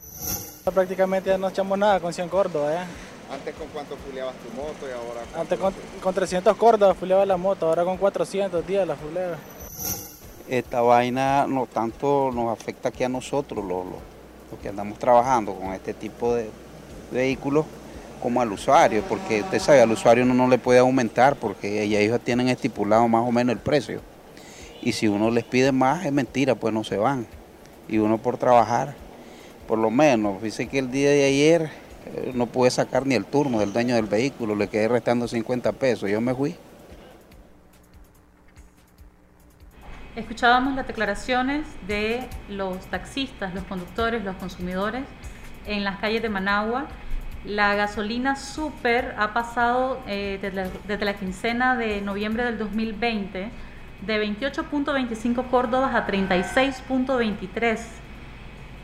[0.73, 2.87] Prácticamente ya no echamos nada con 100 Córdoba, ¿eh?
[3.31, 5.41] Antes con cuánto fuleabas tu moto y ahora cuánto?
[5.41, 9.37] Antes con, con 300 Córdoba fuleaba la moto, ahora con 400 días la fulea.
[10.49, 14.03] esta vaina no tanto nos afecta aquí a nosotros, los, los-
[14.51, 16.49] los que andamos trabajando con este tipo de
[17.13, 17.67] vehículos,
[18.23, 21.99] como al usuario, porque usted sabe, al usuario uno no le puede aumentar porque ya
[21.99, 24.01] ellos tienen estipulado más o menos el precio.
[24.81, 27.27] Y si uno les pide más, es mentira, pues no se van.
[27.89, 28.95] Y uno por trabajar,
[29.67, 31.71] por lo menos, dice que el día de ayer
[32.35, 36.11] no pude sacar ni el turno del dueño del vehículo, le quedé restando 50 pesos,
[36.11, 36.57] yo me fui.
[40.17, 45.05] Escuchábamos las declaraciones de los taxistas, los conductores, los consumidores
[45.65, 46.87] en las calles de Managua.
[47.45, 53.51] La gasolina super ha pasado eh, desde, la, desde la quincena de noviembre del 2020
[54.07, 57.79] de 28.25 Córdobas a 36.23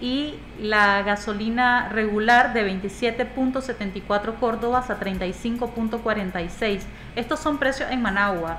[0.05, 6.81] y la gasolina regular de 27.74 Córdobas a 35.46.
[7.17, 8.59] Estos son precios en Managua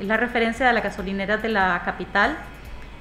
[0.00, 2.36] es la referencia de la gasolinera de la capital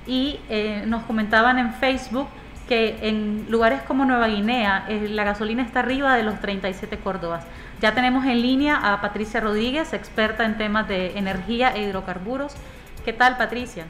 [0.06, 2.28] y eh, nos comentaban en Facebook
[2.68, 7.46] que en lugares como Nueva Guinea eh, la gasolina está arriba de los 37 córdobas.
[7.80, 12.54] Ya tenemos en línea a Patricia Rodríguez, experta en temas de energía e hidrocarburos.
[13.06, 13.86] ¿Qué tal, Patricia?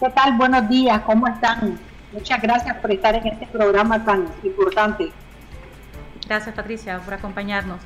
[0.00, 0.36] ¿Qué tal?
[0.36, 1.78] Buenos días, ¿cómo están?
[2.12, 5.12] Muchas gracias por estar en este programa tan importante.
[6.26, 7.80] Gracias, Patricia, por acompañarnos.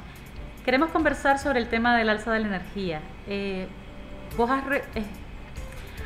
[0.65, 3.01] Queremos conversar sobre el tema del alza de la energía.
[3.27, 3.69] Eh,
[4.37, 5.05] vos has, re, eh,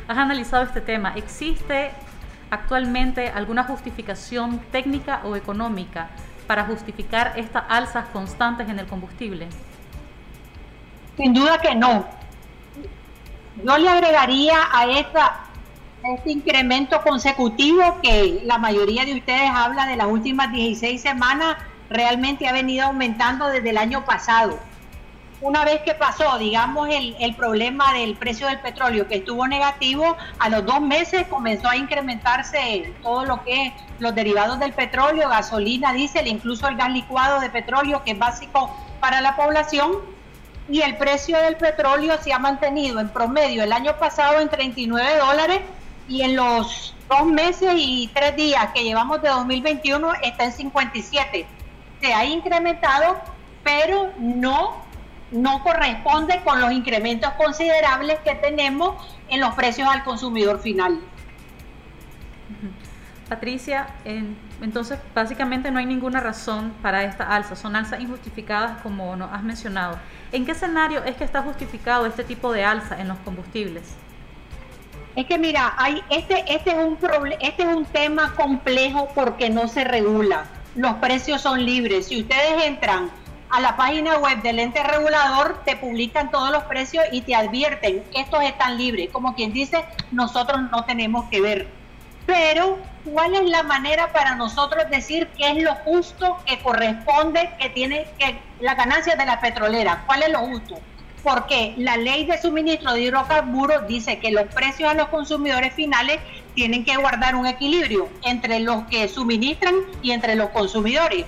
[0.07, 1.13] has, analizado este tema.
[1.15, 1.91] ¿Existe
[2.49, 6.09] actualmente alguna justificación técnica o económica
[6.45, 9.47] para justificar estas alzas constantes en el combustible?
[11.15, 12.05] Sin duda que no.
[13.63, 15.39] Yo le agregaría a esta,
[16.03, 21.57] este incremento consecutivo que la mayoría de ustedes habla de las últimas 16 semanas
[21.89, 24.59] realmente ha venido aumentando desde el año pasado.
[25.41, 30.17] Una vez que pasó, digamos, el, el, problema del precio del petróleo que estuvo negativo,
[30.37, 35.29] a los dos meses comenzó a incrementarse todo lo que es los derivados del petróleo,
[35.29, 39.93] gasolina, diésel, incluso el gas licuado de petróleo, que es básico para la población.
[40.69, 45.17] Y el precio del petróleo se ha mantenido en promedio el año pasado en 39
[45.17, 45.61] dólares
[46.09, 51.47] y en los dos meses y tres días que llevamos de 2021 está en 57
[52.01, 53.17] se ha incrementado,
[53.63, 54.77] pero no,
[55.31, 60.99] no corresponde con los incrementos considerables que tenemos en los precios al consumidor final.
[63.27, 69.15] Patricia, en, entonces básicamente no hay ninguna razón para esta alza, son alzas injustificadas como
[69.15, 69.99] nos has mencionado.
[70.31, 73.95] ¿En qué escenario es que está justificado este tipo de alza en los combustibles?
[75.19, 76.97] Es que mira, hay este, este, es un
[77.41, 82.07] este es un tema complejo porque no se regula los precios son libres.
[82.07, 83.09] Si ustedes entran
[83.49, 88.03] a la página web del ente regulador, te publican todos los precios y te advierten,
[88.13, 89.09] estos están libres.
[89.11, 91.67] Como quien dice, nosotros no tenemos que ver.
[92.25, 92.77] Pero,
[93.11, 98.07] ¿cuál es la manera para nosotros decir qué es lo justo que corresponde, que tiene
[98.19, 100.03] que la ganancia de la petrolera?
[100.05, 100.79] ¿Cuál es lo justo?
[101.23, 106.19] Porque la ley de suministro de hidrocarburos dice que los precios a los consumidores finales
[106.55, 111.25] tienen que guardar un equilibrio entre los que suministran y entre los consumidores.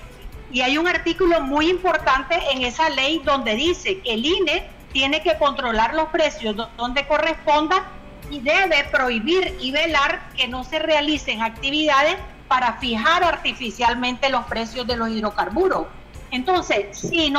[0.50, 5.22] Y hay un artículo muy importante en esa ley donde dice que el INE tiene
[5.22, 7.90] que controlar los precios donde corresponda
[8.30, 12.16] y debe prohibir y velar que no se realicen actividades
[12.48, 15.86] para fijar artificialmente los precios de los hidrocarburos.
[16.30, 17.30] Entonces, si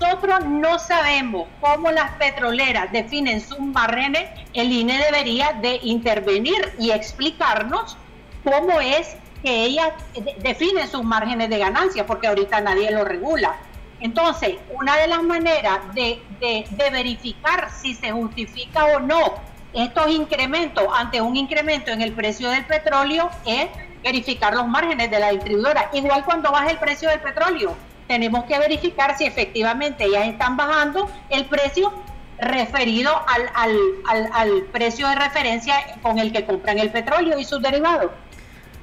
[0.00, 6.90] nosotros no sabemos cómo las petroleras definen sus márgenes, el INE debería de intervenir y
[6.90, 7.96] explicarnos
[8.42, 9.90] cómo es que ellas
[10.38, 13.56] definen sus márgenes de ganancia, porque ahorita nadie lo regula.
[14.00, 19.34] Entonces, una de las maneras de, de, de verificar si se justifica o no
[19.72, 23.68] estos incrementos ante un incremento en el precio del petróleo es
[24.02, 25.90] verificar los márgenes de la distribuidora.
[25.92, 27.76] Igual cuando baja el precio del petróleo,
[28.10, 31.92] tenemos que verificar si efectivamente ellas están bajando el precio
[32.40, 33.76] referido al, al,
[34.08, 38.10] al, al precio de referencia con el que compran el petróleo y sus derivados.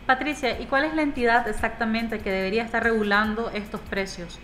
[0.06, 4.40] Patricia, ¿y cuál es la entidad exactamente que debería estar regulando estos precios?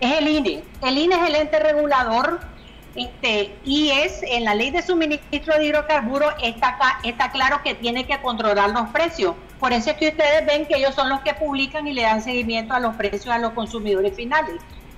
[0.00, 0.62] Es el INE.
[0.80, 2.40] El INE es el ente regulador
[2.94, 8.06] este, y es en la ley de suministro de hidrocarburos está, está claro que tiene
[8.06, 9.34] que controlar los precios.
[9.64, 12.20] Por eso es que ustedes ven que ellos son los que publican y le dan
[12.20, 14.56] seguimiento a los precios a los consumidores finales.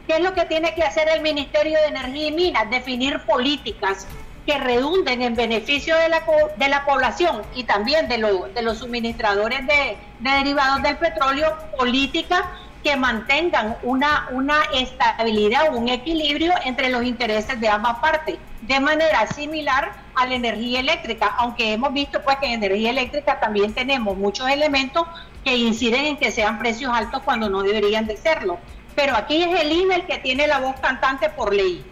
[0.09, 2.69] ¿Qué es lo que tiene que hacer el Ministerio de Energía y Minas?
[2.69, 4.09] Definir políticas
[4.45, 6.25] que redunden en beneficio de la,
[6.57, 8.17] de la población y también de,
[8.53, 12.43] de los suministradores de, de derivados del petróleo, políticas
[12.83, 19.29] que mantengan una, una estabilidad, un equilibrio entre los intereses de ambas partes, de manera
[19.29, 24.17] similar a la energía eléctrica, aunque hemos visto pues que en energía eléctrica también tenemos
[24.17, 25.07] muchos elementos
[25.45, 28.59] que inciden en que sean precios altos cuando no deberían de serlo.
[28.97, 31.85] Pero aquí es el INE el que tiene la voz cantante por ley.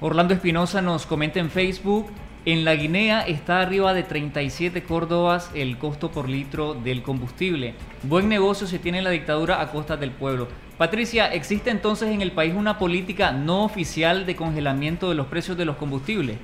[0.00, 2.10] Orlando Espinosa nos comenta en Facebook,
[2.46, 7.74] en la Guinea está arriba de 37 córdobas el costo por litro del combustible.
[8.02, 10.48] Buen negocio se tiene en la dictadura a costa del pueblo.
[10.76, 15.56] Patricia, ¿existe entonces en el país una política no oficial de congelamiento de los precios
[15.56, 16.36] de los combustibles?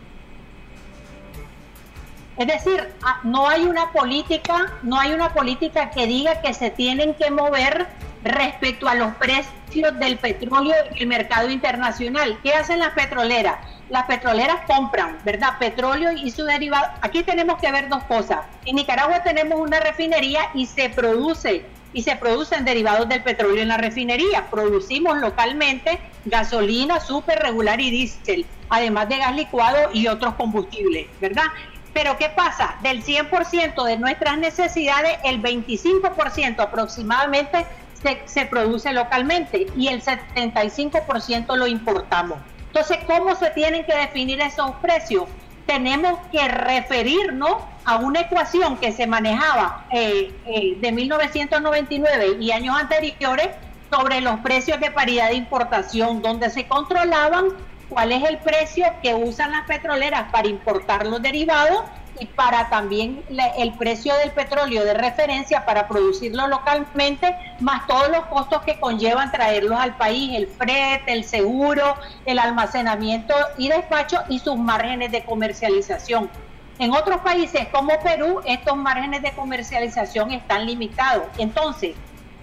[2.41, 6.71] Es decir, ah, no hay una política, no hay una política que diga que se
[6.71, 7.87] tienen que mover
[8.25, 12.39] respecto a los precios del petróleo en el mercado internacional.
[12.43, 13.57] ¿Qué hacen las petroleras?
[13.91, 15.59] Las petroleras compran, ¿verdad?
[15.59, 16.87] Petróleo y su derivado.
[17.03, 18.39] Aquí tenemos que ver dos cosas.
[18.65, 23.69] En Nicaragua tenemos una refinería y se produce y se producen derivados del petróleo en
[23.69, 24.47] la refinería.
[24.51, 31.45] Producimos localmente gasolina súper regular y diésel, además de gas licuado y otros combustibles, ¿verdad?
[31.93, 32.77] Pero ¿qué pasa?
[32.83, 37.67] Del 100% de nuestras necesidades, el 25% aproximadamente
[38.01, 42.39] se, se, produce localmente y el 75% lo importamos.
[42.69, 45.25] Entonces, ¿cómo se tienen que definir esos precios?
[45.67, 52.77] Tenemos que referirnos a una ecuación que se manejaba eh, eh, de 1999 y años
[52.77, 53.49] anteriores
[53.91, 57.49] sobre los precios de paridad de importación, donde se controlaban
[57.91, 61.83] cuál es el precio que usan las petroleras para importar los derivados
[62.19, 63.23] y para también
[63.59, 69.33] el precio del petróleo de referencia para producirlo localmente, más todos los costos que conllevan
[69.33, 75.25] traerlos al país, el frete, el seguro, el almacenamiento y despacho y sus márgenes de
[75.25, 76.31] comercialización.
[76.79, 81.25] En otros países como Perú, estos márgenes de comercialización están limitados.
[81.39, 81.95] Entonces,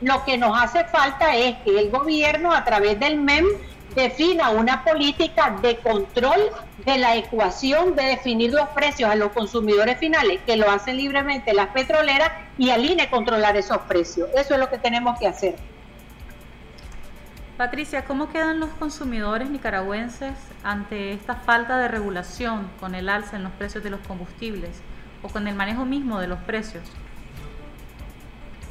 [0.02, 3.46] lo que nos hace falta es que el gobierno a través del MEM
[3.98, 6.52] defina una política de control
[6.86, 11.52] de la ecuación de definir los precios a los consumidores finales, que lo hacen libremente
[11.54, 14.30] las petroleras, y alinee controlar esos precios.
[14.36, 15.56] Eso es lo que tenemos que hacer.
[17.58, 23.44] Patricia, ¿cómo quedan los consumidores nicaragüenses ante esta falta de regulación con el alza en
[23.44, 24.80] los precios de los combustibles
[25.24, 26.84] o con el manejo mismo de los precios?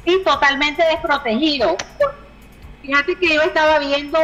[0.05, 1.75] Sí, totalmente desprotegido.
[2.87, 4.17] Fíjate que yo estaba viendo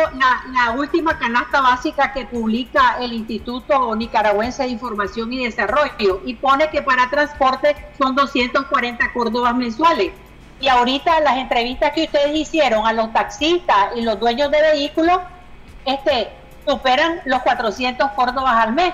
[0.54, 6.70] la, última canasta básica que publica el Instituto Nicaragüense de Información y Desarrollo y pone
[6.70, 10.14] que para transporte son 240 córdobas mensuales.
[10.62, 15.20] Y ahorita las entrevistas que ustedes hicieron a los taxistas y los dueños de vehículos
[15.84, 16.30] este,
[16.66, 18.94] superan los 400 córdobas al mes.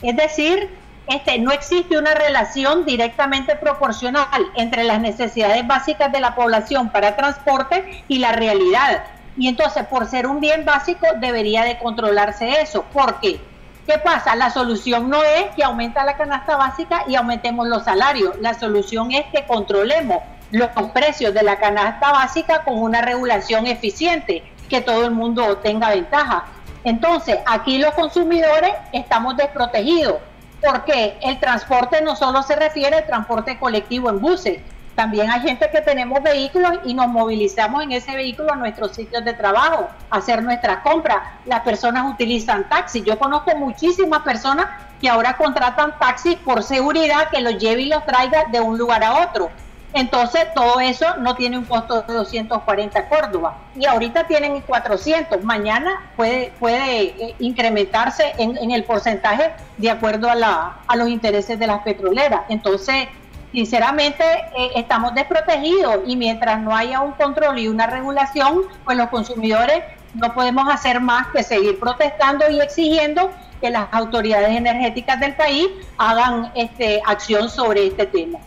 [0.00, 0.70] Es decir,
[1.10, 7.16] este, no existe una relación directamente proporcional entre las necesidades básicas de la población para
[7.16, 9.02] transporte y la realidad.
[9.36, 12.84] Y entonces, por ser un bien básico, debería de controlarse eso.
[12.92, 13.40] ¿Por qué?
[13.88, 14.36] ¿Qué pasa?
[14.36, 18.36] La solución no es que aumenta la canasta básica y aumentemos los salarios.
[18.40, 24.44] La solución es que controlemos los precios de la canasta básica con una regulación eficiente,
[24.68, 26.44] que todo el mundo tenga ventaja.
[26.84, 30.29] Entonces, aquí los consumidores estamos desprotegidos
[30.62, 34.60] porque el transporte no solo se refiere al transporte colectivo en buses,
[34.94, 39.24] también hay gente que tenemos vehículos y nos movilizamos en ese vehículo a nuestros sitios
[39.24, 41.16] de trabajo, a hacer nuestras compras.
[41.46, 43.02] Las personas utilizan taxis.
[43.04, 44.66] Yo conozco muchísimas personas
[45.00, 49.02] que ahora contratan taxis por seguridad que los lleve y los traiga de un lugar
[49.02, 49.50] a otro.
[49.92, 53.58] Entonces, todo eso no tiene un costo de 240 Córdoba.
[53.74, 55.42] Y ahorita tienen 400.
[55.42, 61.58] Mañana puede, puede eh, incrementarse en, el porcentaje de acuerdo a, la, a los intereses
[61.58, 62.42] de las petroleras.
[62.48, 63.08] Entonces,
[63.52, 64.24] sinceramente,
[64.56, 69.82] eh, estamos desprotegidos y mientras no haya un control y una regulación, pues los consumidores
[70.14, 73.30] no podemos hacer más que seguir protestando y exigiendo
[73.60, 75.68] que las autoridades energéticas del país
[75.98, 78.38] hagan este, acción sobre este tema.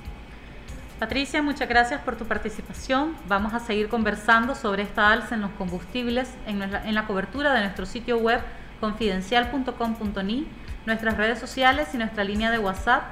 [1.04, 3.14] Patricia, muchas gracias por tu participación.
[3.28, 6.60] Vamos a seguir conversando sobre esta alza en los combustibles en
[6.96, 8.40] la, cobertura de nuestro sitio web
[8.80, 10.48] confidencial.com.ni,
[10.86, 13.04] nuestras redes sociales y nuestra línea de WhatsApp.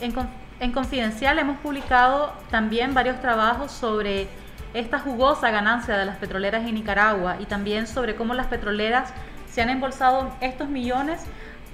[0.00, 0.12] En,
[0.58, 4.26] en Confidencial hemos publicado también varios trabajos sobre
[4.74, 9.12] esta jugosa ganancia de las petroleras en Nicaragua y también sobre cómo las petroleras
[9.48, 11.20] se han embolsado estos millones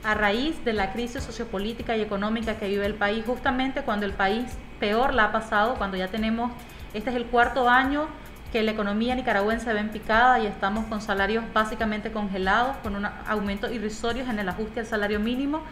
[0.05, 4.13] a raíz de la crisis sociopolítica y económica que vive el país, justamente cuando el
[4.13, 4.45] país
[4.79, 6.53] peor la ha pasado, cuando ya tenemos,
[6.93, 8.07] este es el cuarto año
[8.53, 13.07] que la economía nicaragüense ve en picada y estamos con salarios básicamente congelados, con un
[13.27, 15.63] aumento irrisorio en el ajuste al salario mínimo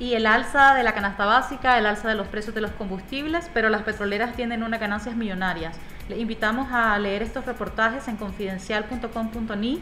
[0.00, 3.50] y el alza de la canasta básica, el alza de los precios de los combustibles,
[3.52, 5.76] pero las petroleras tienen unas ganancias millonarias.
[6.08, 9.80] Les invitamos a leer estos reportajes en confidencial.com.ni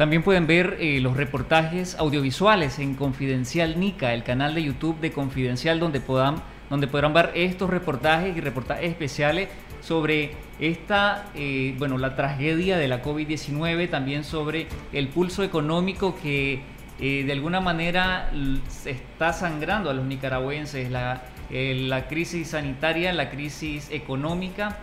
[0.00, 5.12] también pueden ver eh, los reportajes audiovisuales en Confidencial Nica, el canal de YouTube de
[5.12, 6.36] Confidencial, donde, puedan,
[6.70, 9.50] donde podrán ver estos reportajes y reportajes especiales
[9.82, 16.62] sobre esta, eh, bueno, la tragedia de la COVID-19, también sobre el pulso económico que
[16.98, 18.30] eh, de alguna manera
[18.68, 24.78] se está sangrando a los nicaragüenses, la, la crisis sanitaria, la crisis económica,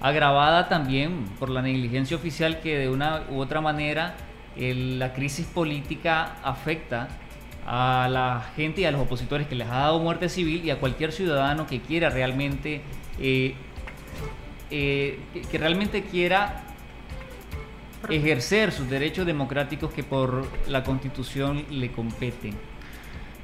[0.00, 4.14] agravada también por la negligencia oficial que de una u otra manera
[4.58, 7.08] la crisis política afecta
[7.66, 10.80] a la gente y a los opositores que les ha dado muerte civil y a
[10.80, 12.82] cualquier ciudadano que quiera realmente
[13.20, 13.54] eh,
[14.70, 15.18] eh,
[15.50, 16.62] que realmente quiera
[18.08, 22.54] ejercer sus derechos democráticos que por la constitución le competen.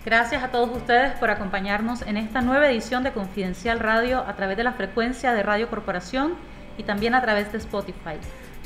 [0.04, 4.56] Gracias a todos ustedes por acompañarnos en esta nueva edición de Confidencial Radio a través
[4.56, 6.34] de la frecuencia de Radio Corporación
[6.76, 8.16] y también a través de Spotify.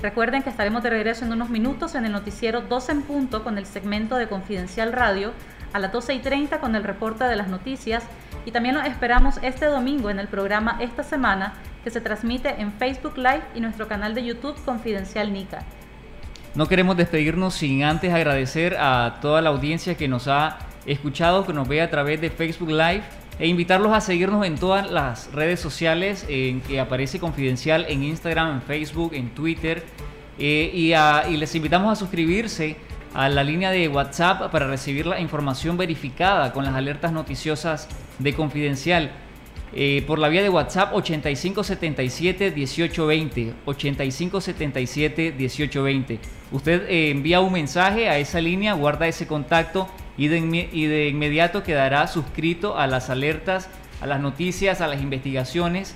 [0.00, 3.58] Recuerden que estaremos de regreso en unos minutos en el noticiero 12 en punto con
[3.58, 5.32] el segmento de Confidencial Radio,
[5.72, 8.04] a las 12 y 30 con el reporte de las noticias
[8.46, 12.72] y también los esperamos este domingo en el programa Esta Semana que se transmite en
[12.72, 15.64] Facebook Live y nuestro canal de YouTube Confidencial Nica.
[16.54, 21.52] No queremos despedirnos sin antes agradecer a toda la audiencia que nos ha escuchado, que
[21.52, 23.02] nos ve a través de Facebook Live
[23.38, 28.56] e invitarlos a seguirnos en todas las redes sociales en que aparece Confidencial en Instagram,
[28.56, 29.84] en Facebook, en Twitter
[30.38, 32.76] eh, y, les invitamos a suscribirse
[33.14, 38.34] a la línea de WhatsApp para recibir la información verificada con las alertas noticiosas de
[38.34, 39.10] Confidencial.
[39.74, 46.18] Eh, por la vía de WhatsApp 8577 1820 8577 1820
[46.52, 49.86] usted eh, envía un mensaje a esa línea guarda ese contacto
[50.18, 53.68] y de, inmediato quedará suscrito a las alertas,
[54.00, 55.94] a las noticias, a las investigaciones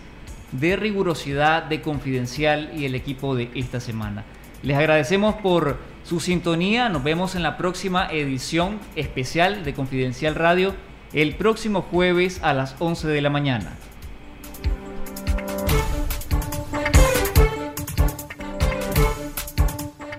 [0.53, 4.25] de rigurosidad, de confidencial y el equipo de esta semana.
[4.63, 10.75] Les agradecemos por su sintonía, nos vemos en la próxima edición especial de Confidencial Radio
[11.13, 13.73] el próximo jueves a las 11 de la mañana.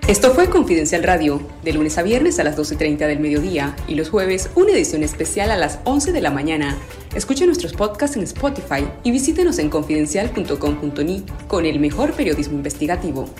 [0.06, 4.10] Esto fue Confidencial Radio, de lunes a viernes a las 12.30 del mediodía y los
[4.10, 6.76] jueves una edición especial a las 11 de la mañana.
[7.14, 13.30] Escuche nuestros podcasts en Spotify y visítenos en confidencial.com.ni con el mejor periodismo investigativo.